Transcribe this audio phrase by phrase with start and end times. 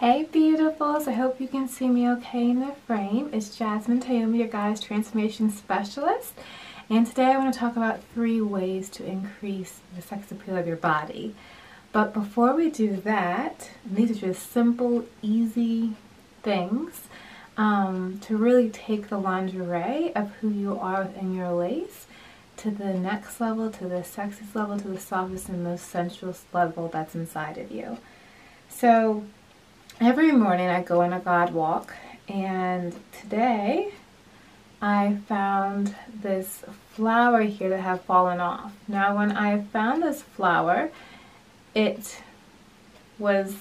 [0.00, 3.30] Hey beautifuls, I hope you can see me okay in the frame.
[3.32, 6.34] It's Jasmine Tayomi, your guys Transformation Specialist.
[6.90, 10.66] And today I want to talk about three ways to increase the sex appeal of
[10.66, 11.34] your body.
[11.92, 15.94] But before we do that, these are just simple, easy
[16.42, 17.08] things
[17.56, 22.04] um, to really take the lingerie of who you are within your lace
[22.58, 26.88] to the next level, to the sexiest level, to the softest and most sensuous level
[26.88, 27.96] that's inside of you.
[28.68, 29.24] So
[30.00, 31.94] every morning I go on a God walk
[32.28, 33.92] and today
[34.82, 38.72] I found this flower here that had fallen off.
[38.86, 40.90] Now when I found this flower,
[41.74, 42.20] it
[43.18, 43.56] was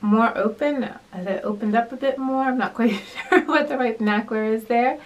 [0.00, 2.44] more open, it opened up a bit more.
[2.44, 5.00] I'm not quite sure what the right vernacular is there.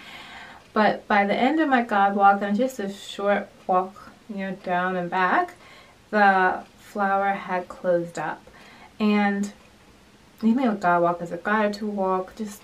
[0.73, 4.51] But by the end of my God walk, and just a short walk, you know,
[4.63, 5.55] down and back,
[6.11, 8.41] the flower had closed up.
[8.99, 9.51] And
[10.43, 12.61] even a God walk is a gratitude walk, just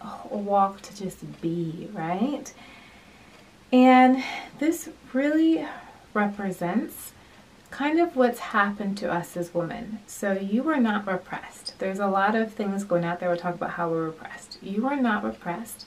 [0.00, 2.52] a walk to just be, right?
[3.72, 4.22] And
[4.58, 5.66] this really
[6.12, 7.12] represents
[7.70, 9.98] kind of what's happened to us as women.
[10.06, 11.78] So you are not repressed.
[11.78, 13.28] There's a lot of things going out there.
[13.28, 14.58] We'll talk about how we're repressed.
[14.62, 15.86] You are not repressed.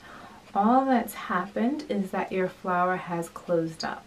[0.54, 4.04] All that's happened is that your flower has closed up.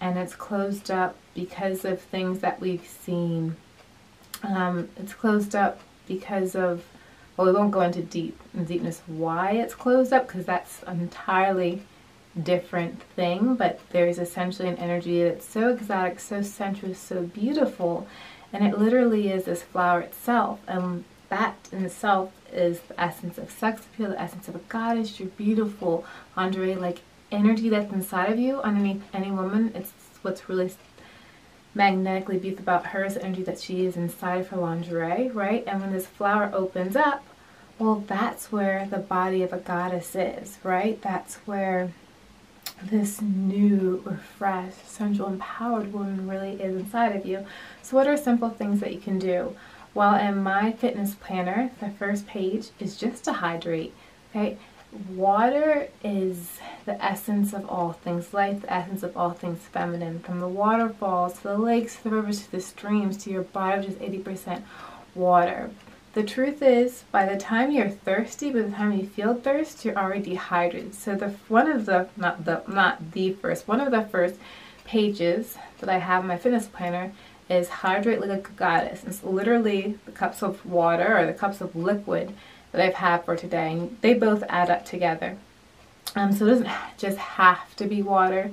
[0.00, 3.56] And it's closed up because of things that we've seen.
[4.42, 6.84] Um, it's closed up because of,
[7.36, 11.82] well, we won't go into deep deepness why it's closed up because that's an entirely
[12.42, 18.08] different thing, but there's essentially an energy that's so exotic, so sensuous, so beautiful,
[18.52, 20.58] and it literally is this flower itself.
[20.66, 25.20] And that in itself is the essence of sex appeal, the essence of a goddess,
[25.20, 26.04] your beautiful
[26.36, 29.70] Andre, like energy that's inside of you, underneath any woman.
[29.76, 30.72] It's what's really
[31.74, 35.64] magnetically beautiful about her is the energy that she is inside of her lingerie, right?
[35.66, 37.24] And when this flower opens up,
[37.78, 41.00] well, that's where the body of a goddess is, right?
[41.00, 41.92] That's where
[42.82, 47.46] this new, refreshed, sensual, empowered woman really is inside of you.
[47.82, 49.56] So what are simple things that you can do?
[49.94, 53.94] Well, in my fitness planner, the first page is just to hydrate,
[54.30, 54.56] okay?
[54.92, 60.18] Water is the essence of all things life, the essence of all things feminine.
[60.18, 63.80] From the waterfalls to the lakes, to the rivers, to the streams, to your body,
[63.80, 64.62] which is 80%
[65.14, 65.70] water.
[66.12, 69.96] The truth is, by the time you're thirsty, by the time you feel thirst, you're
[69.96, 70.94] already dehydrated.
[70.96, 74.34] So the one of the not the not the first one of the first
[74.84, 77.12] pages that I have in my fitness planner
[77.48, 79.04] is hydrate like a goddess.
[79.04, 82.34] It's literally the cups of water or the cups of liquid
[82.72, 83.72] that I've had for today.
[83.72, 85.36] And they both add up together.
[86.14, 88.50] Um, so it doesn't just have to be water.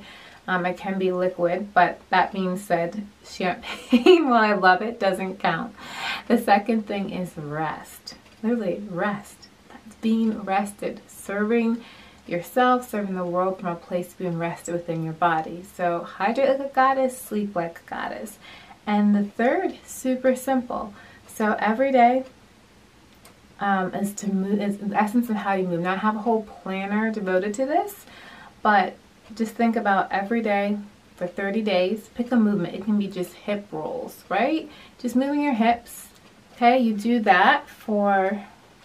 [0.48, 5.40] Um, it can be liquid, but that being said, champagne, while I love it, doesn't
[5.40, 5.76] count.
[6.28, 8.16] The second thing is rest.
[8.42, 9.48] Literally, rest.
[9.68, 11.02] That's being rested.
[11.08, 11.84] Serving
[12.28, 15.66] yourself, serving the world from a place of being rested within your body.
[15.76, 18.38] So hydrate like a goddess, sleep like a goddess.
[18.86, 20.94] And the third, super simple.
[21.28, 22.24] So every day
[23.60, 25.82] um, is to move, is the essence of how you move.
[25.82, 28.06] Now I have a whole planner devoted to this,
[28.62, 28.96] but
[29.36, 30.78] just think about every day
[31.16, 32.76] for 30 days, pick a movement.
[32.76, 34.70] It can be just hip rolls, right?
[35.00, 36.08] Just moving your hips.
[36.56, 38.44] Okay, you do that for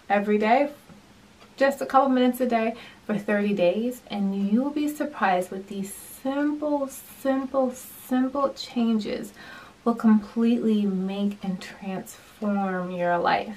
[0.09, 0.71] every day,
[1.57, 2.75] just a couple minutes a day
[3.07, 9.33] for 30 days, and you will be surprised with these simple, simple, simple changes
[9.85, 13.57] will completely make and transform your life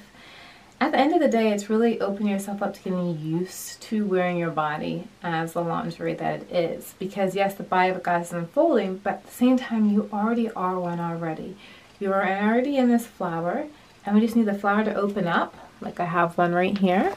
[0.81, 4.05] at the end of the day, it's really opening yourself up to getting used to
[4.05, 6.95] wearing your body as the lingerie that it is.
[6.99, 10.09] Because yes, the body of a goddess is unfolding, but at the same time, you
[10.11, 11.55] already are one already.
[11.99, 13.67] You are already in this flower,
[14.05, 17.15] and we just need the flower to open up, like I have one right here,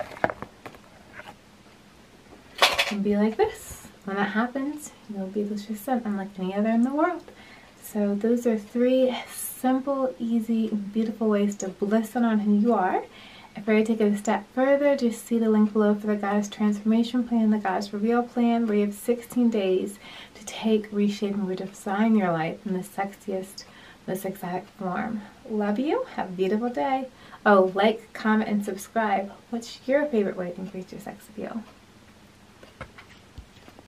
[2.90, 3.88] and be like this.
[4.04, 7.24] When that happens, you'll be Lucia unlike any other in the world.
[7.82, 13.02] So those are three simple, easy, beautiful ways to bliss on who you are
[13.58, 16.48] if I take it a step further, just see the link below for the Goddess
[16.48, 19.98] Transformation Plan, the Goddess Reveal Plan, where you have 16 days
[20.34, 23.64] to take, reshape, and redesign your life in the sexiest,
[24.06, 25.22] most exotic form.
[25.50, 26.04] Love you.
[26.14, 27.08] Have a beautiful day.
[27.44, 29.32] Oh, like, comment, and subscribe.
[29.50, 31.62] What's your favorite way to increase your sex appeal?